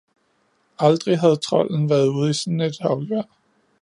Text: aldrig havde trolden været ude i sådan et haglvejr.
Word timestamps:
aldrig 0.79 1.19
havde 1.19 1.35
trolden 1.35 1.89
været 1.89 2.07
ude 2.07 2.29
i 2.29 2.33
sådan 2.33 2.61
et 2.61 2.77
haglvejr. 2.81 3.23